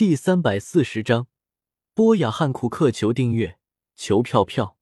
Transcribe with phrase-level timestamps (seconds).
[0.00, 1.26] 第三百四十章，
[1.92, 3.58] 波雅汉库克求订阅，
[3.94, 4.78] 求票票。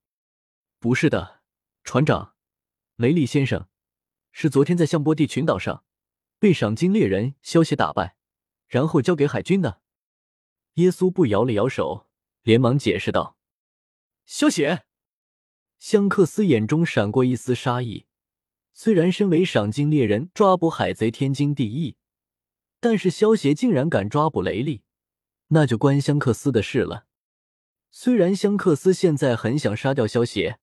[0.79, 1.41] 不是的，
[1.83, 2.37] 船长，
[2.95, 3.67] 雷利先生，
[4.31, 5.83] 是昨天在向波地群岛上
[6.39, 8.15] 被赏金猎人萧协打败，
[8.69, 9.81] 然后交给海军的。
[10.75, 12.07] 耶稣不摇了摇手，
[12.43, 13.37] 连忙解释道
[14.25, 14.85] ：“萧协。”
[15.81, 18.07] 香克斯眼中闪过一丝杀意。
[18.73, 21.97] 虽然身为赏金猎人，抓捕海贼天经地义，
[22.79, 24.85] 但是萧协竟然敢抓捕雷利。
[25.49, 27.07] 那就关香克斯的事了。
[27.91, 30.59] 虽然香克斯现在很想杀掉萧协，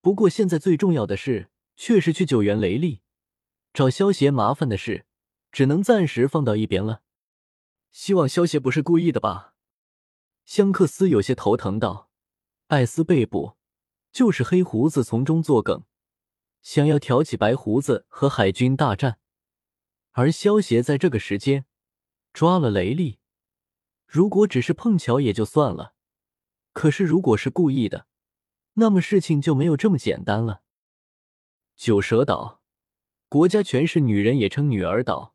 [0.00, 3.02] 不过现在最重要的事却是去救援雷利，
[3.72, 5.04] 找萧协麻烦的事
[5.52, 7.02] 只能暂时放到一边了。
[7.90, 9.54] 希望萧协不是故意的吧？
[10.44, 12.10] 香克斯有些头疼道
[12.68, 13.56] ：“艾斯被捕，
[14.10, 15.84] 就是黑胡子从中作梗，
[16.62, 19.18] 想要挑起白胡子和海军大战，
[20.12, 21.66] 而萧协在这个时间
[22.32, 23.17] 抓了雷利。”
[24.08, 25.92] 如果只是碰巧也就算了，
[26.72, 28.06] 可是如果是故意的，
[28.74, 30.62] 那么事情就没有这么简单了。
[31.76, 32.62] 九蛇岛，
[33.28, 35.34] 国家全是女人，也称女儿岛，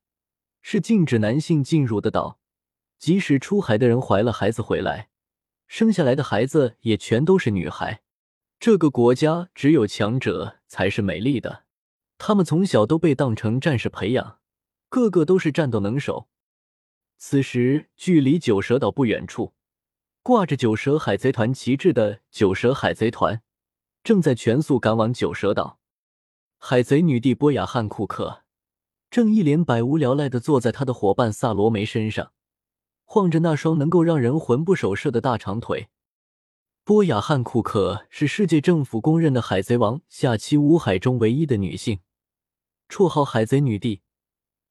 [0.64, 2.39] 是禁止男性进入的岛。
[2.98, 5.09] 即使出海的人怀了孩子回来，
[5.67, 8.02] 生下来的孩子也全都是女孩。
[8.59, 11.66] 这个国家只有强者才是美丽的，
[12.17, 14.39] 他们从小都被当成战士培养，
[14.89, 16.28] 个个都是战斗能手。
[17.26, 19.54] 此时，距离九蛇岛不远处，
[20.22, 23.42] 挂着九蛇海贼团旗帜的九蛇海贼团
[24.04, 25.80] 正在全速赶往九蛇岛。
[26.58, 28.44] 海贼女帝波雅汉库克
[29.10, 32.34] 正一脸百无聊赖的坐在他的伙伴萨罗梅身上，
[33.06, 35.88] 晃着那双能够让人魂不守舍的大长腿。
[36.84, 42.02] 波雅汉库克是世界政府公认的海贼王下期五海中唯一的女性，
[42.90, 44.02] 绰号海贼女帝，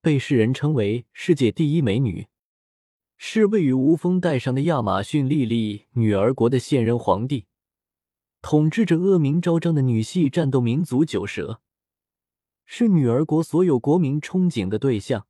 [0.02, 2.28] 被世人称为世界第一美女。
[3.24, 7.46] 是位于无风带上的亚马逊莉莉女儿国的现任皇帝，
[8.42, 11.60] 统治着恶名昭彰的女系战斗民族九蛇，
[12.64, 15.28] 是女儿国所有国民憧憬的对象，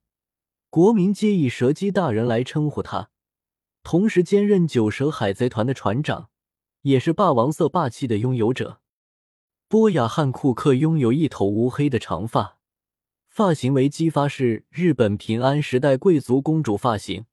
[0.71, 3.11] 国民皆以蛇姬大人来称呼她。
[3.83, 6.31] 同时兼任九蛇海贼团的船长，
[6.81, 8.81] 也是霸王色霸气的拥有者。
[9.69, 12.57] 波雅汉库克拥有一头乌黑的长发，
[13.29, 17.27] 发型为姬发式日本平安时代贵族公主发型。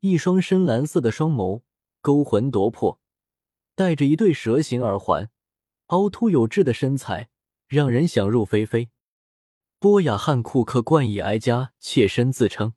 [0.00, 1.62] 一双深蓝色的双眸
[2.00, 3.00] 勾魂夺魄，
[3.74, 5.28] 戴着一对蛇形耳环，
[5.86, 7.30] 凹凸有致的身材
[7.66, 8.90] 让人想入非非。
[9.80, 12.74] 波雅汉库克冠以哀家妾身自称，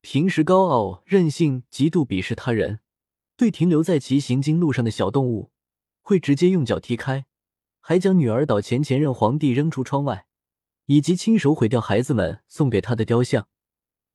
[0.00, 2.80] 平时高傲任性，极度鄙视他人，
[3.36, 5.52] 对停留在其行经路上的小动物
[6.02, 7.26] 会直接用脚踢开，
[7.80, 10.26] 还将女儿岛前前任皇帝扔出窗外，
[10.86, 13.46] 以及亲手毁掉孩子们送给他的雕像。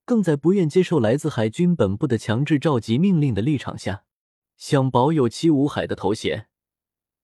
[0.10, 4.06] 更在不愿接受来自海军本部的强制召集命令的立场下，
[4.58, 6.48] 想保有七武海的头衔，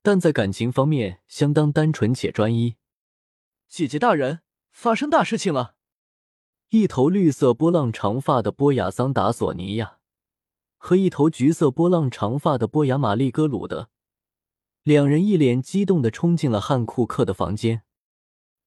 [0.03, 2.75] 但在感情方面相当单纯且专一。
[3.67, 5.73] 姐姐大人，发生大事情了！
[6.69, 9.97] 一头绿色波浪长发的波雅桑达索尼亚
[10.77, 13.89] 和一头橘色波浪长发的波雅玛丽戈鲁德，
[14.83, 17.81] 两人一脸激动的冲进了汉库克的房间。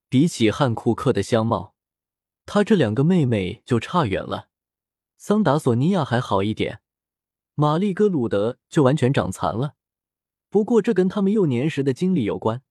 [0.09, 1.77] 比起汉库克的相貌。
[2.51, 4.49] 他这两个妹妹就差远了，
[5.19, 6.81] 桑达索尼亚还好一点，
[7.55, 9.75] 玛丽戈鲁德就完全长残了。
[10.49, 12.63] 不过这跟他们幼年时的经历有关。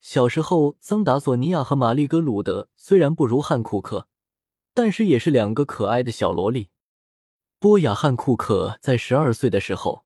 [0.00, 4.06] 小时候，桑达索尼亚和玛丽戈鲁德虽然不如汉库克，
[4.72, 6.68] 但是也是两个可爱的小萝莉。
[7.58, 10.04] 波雅汉库克在十二岁的时候。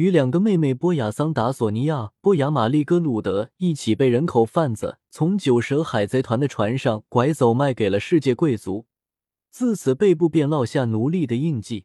[0.00, 8.86] 与两个妹妹波雅桑达索尼亚、波雅玛丽戈鲁德一起被人口贩子从九蛇海贼团的船上拐走，卖给了世界贵族，
[9.50, 11.84] 自此背部便落下奴隶的印记。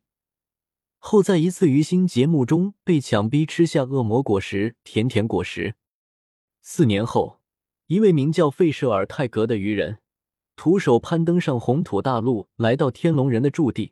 [0.97, 5.75] 后在一次鱼腥节目中被强逼吃下恶魔果实甜甜果实。
[6.61, 7.41] 四年后，
[7.87, 9.97] 一位名叫费舍尔泰格的渔人，
[10.55, 13.91] 徒手攀登上红土大陆，来到天龙人的驻地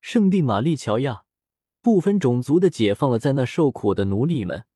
[0.00, 1.24] 圣地玛丽乔亚。
[1.88, 4.66] 不分种族的解放了在那受苦的奴隶们，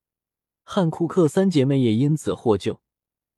[0.64, 2.80] 汉库克三姐妹也因此获救。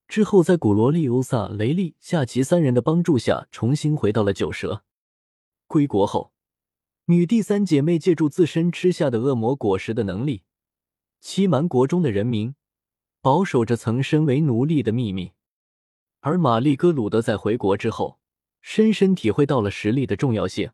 [0.07, 4.85] 之后，在古罗利欧萨、雷利、夏奇三人的帮助下，重新回到了九蛇。
[5.67, 6.33] 归国后，
[7.07, 10.45] 女帝三姐妹借助自身吃下的恶魔果实的能力，
[11.21, 12.55] 欺瞒国中的人民，
[13.21, 15.33] 保守着曾身为奴隶的秘密。
[16.21, 18.21] 而玛丽戈鲁德在回国之后，
[18.61, 20.71] 深深体会到了实力的重要性。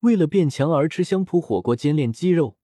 [0.00, 2.56] 为了变强而吃香扑火锅煎练肌肉，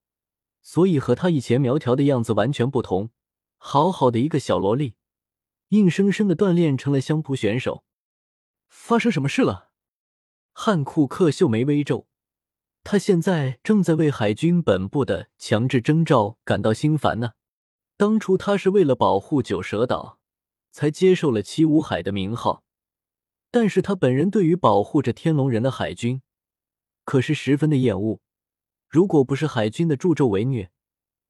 [0.62, 3.10] 所以和他以前苗条的样子完全不同。
[3.58, 4.94] 好好的一个小萝莉，
[5.68, 7.84] 硬生生的锻炼成了香扑选手。
[8.68, 9.70] 发生什么事了？
[10.52, 12.06] 汉库克秀眉微皱，
[12.84, 17.32] 他现在正在为海军本部的强制征召感到心烦呢。
[17.96, 20.18] 当初他是为了保护九蛇岛，
[20.70, 22.62] 才接受了七武海的名号，
[23.50, 26.22] 但是他本人对于保护着天龙人的海军，
[27.06, 28.20] 可是十分的厌恶。
[28.88, 30.70] 如果不是海军的助纣为虐，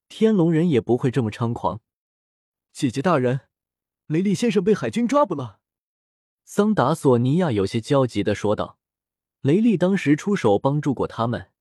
[0.08, 1.80] 天龙人也不会这么猖狂。
[2.72, 3.42] 姐姐大人，
[4.06, 5.60] 雷利先生被海军抓捕了。
[6.44, 8.78] 桑达索尼亚有些焦急的说道
[9.42, 11.52] ：“雷利当时出手帮助过他们，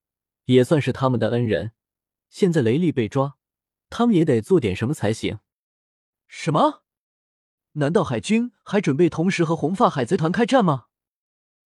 [0.45, 1.73] 也算是他们的恩人。
[2.29, 3.37] 现在雷利被抓。”
[3.87, 5.39] 他们也得做点什么才行。
[6.27, 6.83] 什么？
[7.73, 10.87] 难道海军还准备同时和红发海贼团开战吗？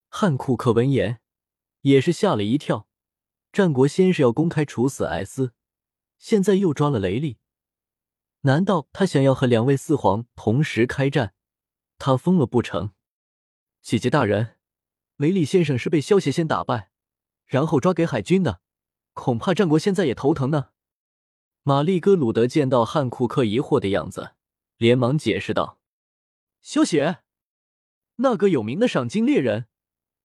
[0.10, 1.22] 汉库克闻言
[1.82, 2.88] 也是吓了一跳。
[3.52, 5.54] 战国先是要公开处死艾斯，
[6.18, 7.38] 现在又抓了雷利，
[8.42, 11.34] 难道他想要和两位四皇同时开战？
[11.98, 12.92] 他疯了不成？
[13.82, 14.58] 姐姐大人，
[15.18, 16.92] 雷利先生是被萧协先打败，
[17.46, 18.62] 然后抓给海军的，
[19.14, 20.70] 恐怕战国现在也头疼呢。
[21.64, 24.36] 玛丽戈鲁德见到汉库克疑惑的样子，
[24.78, 25.80] 连忙解释道
[26.62, 27.20] ：“萧雪，
[28.18, 29.69] 那个有名的赏金猎人，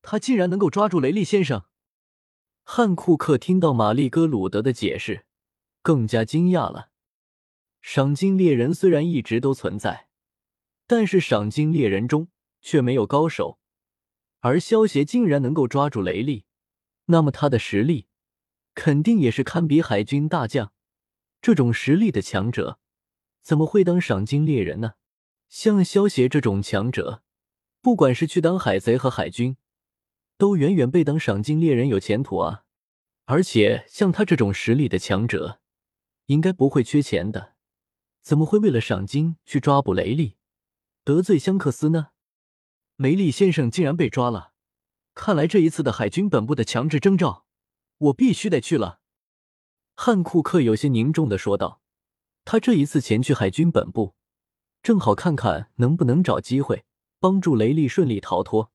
[0.05, 1.65] 他竟然能够抓住雷利先生。”
[2.63, 5.27] 汉库克听到玛丽戈鲁德的解释，
[5.83, 6.91] 更加惊讶了。
[7.81, 10.09] 赏金猎人虽然一直都存在，
[10.87, 12.29] 但是赏金猎人中
[12.63, 13.59] 却没有高手，
[14.41, 16.45] 而萧协竟然能够抓住雷利，
[17.07, 18.07] 那么他的实力
[18.75, 20.73] 肯定也是堪比海军大将。
[21.43, 22.79] 这种实力的强者，
[23.43, 24.95] 怎么会当赏金猎人呢？
[25.51, 27.23] 像萧协这种强者，
[27.83, 29.59] 不管是去当海贼和海军，
[30.37, 32.65] 都远远被当赏金猎人有前途啊！
[33.27, 35.61] 而且像他这种实力的强者，
[36.27, 37.55] 应该不会缺钱的，
[38.23, 40.37] 怎么会为了赏金去抓捕雷利，
[41.05, 42.09] 得罪香克斯呢？
[42.97, 44.53] 梅利先生竟然被抓了，
[45.15, 47.47] 看来这一次的海军本部的强制征召，
[47.99, 49.01] 我必须得去了。
[49.97, 51.81] 汉库克有些凝重的说道
[52.45, 54.15] ：“他这一次前去海军本部，
[54.83, 56.85] 正好看看能不能找机会
[57.19, 58.73] 帮助雷利顺利逃脱。”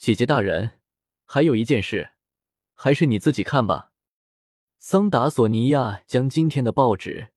[0.00, 0.80] 姐姐大人，
[1.26, 2.12] 还有一件事，
[2.72, 3.92] 还是你自己看吧。
[4.78, 7.32] 桑达索尼亚将今天的报纸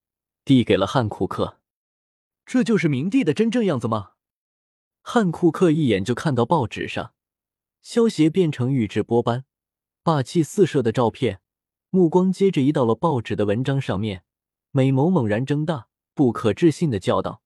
[0.45, 1.59] 递给了汉库克。
[2.45, 4.11] 这就是明帝的真正样子吗？
[5.01, 7.13] 汉库克一眼就看到报纸上，
[7.81, 9.43] 萧协变成宇智波斑，
[10.01, 11.41] 霸气四射的照片。
[11.89, 14.23] 目光接着移到了报纸的文章上面，
[14.71, 17.43] 美眸猛然睁大，不可置信的叫道：“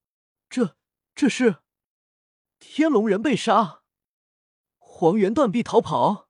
[0.48, 0.75] 这
[1.16, 1.56] 这是
[2.60, 3.81] 天龙人被杀，
[5.00, 6.28] 黄猿断臂逃跑。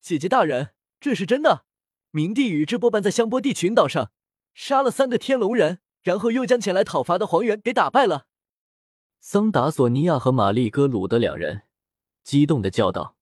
[0.00, 1.64] 姐姐大人，这是真的！
[2.12, 4.12] 明帝与智波斑在香波地群岛上
[4.54, 8.28] 杀了三个天龙人，然后又将前来讨伐的黄猿给打败了。”
[9.18, 11.62] 桑达索尼亚和玛丽戈鲁的两人
[12.22, 13.16] 激动的叫道。